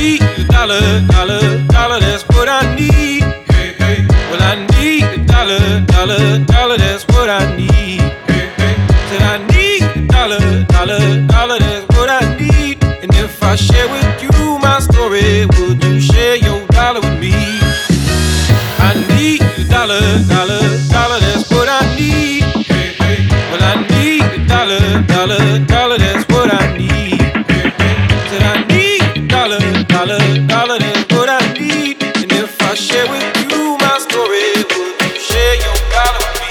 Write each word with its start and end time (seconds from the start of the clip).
need 0.00 0.22
a 0.22 0.44
dollar, 0.44 0.80
dollar, 1.14 1.42
dollar, 1.76 2.00
that's 2.00 2.24
what 2.32 2.48
I 2.48 2.62
need. 2.74 3.22
Hey, 3.52 3.70
hey. 3.82 4.06
Well, 4.30 4.42
I 4.52 4.54
need 4.74 5.04
a 5.04 5.18
dollar, 5.32 5.62
dollar, 5.94 6.22
dollar, 6.54 6.78
that's 6.78 7.04
what 7.12 7.28
I 7.28 7.42
need. 7.56 8.00
Hey, 8.30 8.46
hey. 8.60 8.74
Said 9.08 9.22
I 9.34 9.36
need 9.52 9.82
a 9.98 10.02
dollar, 10.16 10.42
dollar, 10.74 11.02
dollar, 11.34 11.58
that's 11.58 11.86
what 11.96 12.08
I 12.08 12.22
need. 12.40 12.82
And 13.02 13.12
if 13.24 13.42
I 13.42 13.56
share 13.56 13.88
with 13.94 14.22
you 14.24 14.58
my 14.66 14.78
story, 14.80 15.46
will 15.54 15.76
you 15.84 16.00
share 16.00 16.36
your 16.36 16.60
dollar 16.78 17.00
with 17.00 17.18
me? 17.24 17.34
I 18.88 18.90
need 19.12 19.42
a 19.60 19.64
dollar, 19.76 20.00
dollar, 20.34 20.62
dollar, 20.94 21.20
that's 21.26 21.50
what 21.50 21.68
I 21.68 21.82
need. 21.98 22.42
Hey, 22.70 22.88
hey. 23.02 23.18
Well, 23.50 23.62
I 23.72 23.74
need 23.92 24.22
a 24.38 24.40
dollar, 24.48 25.02
dollar 25.12 25.19
share 32.80 33.06
with 33.10 33.36
you 33.52 33.76
my 33.76 33.98
story? 33.98 34.54
Would 34.56 35.02
you 35.02 35.20
share 35.20 35.54
your 35.56 35.76
God 35.92 36.14
with 36.16 36.40
me? 36.40 36.50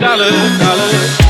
Dollar, 0.00 0.30
dollar. 0.58 1.29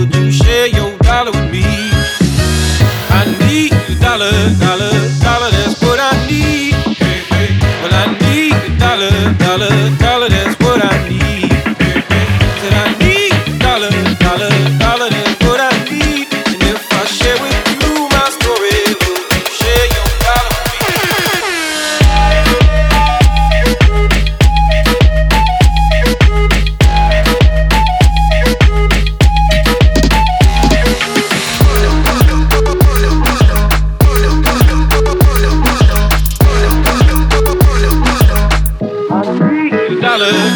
dollar, 4.11 4.31
dollar, 4.59 4.91
dollar, 5.23 5.51
that's 5.51 5.81
what 5.81 5.97
I 5.97 6.11
need. 6.27 6.75
Well, 7.81 7.93
I 7.93 8.05
need 8.19 8.51
a 8.51 8.77
dollar, 8.77 9.33
dollar, 9.39 9.97
dollar. 9.99 10.20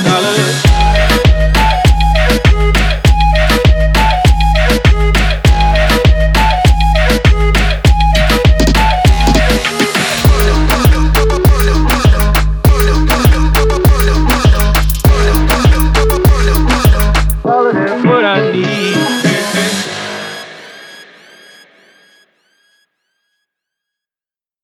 Hallelujah. 0.04 0.75